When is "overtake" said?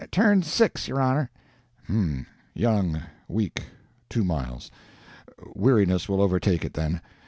6.23-6.65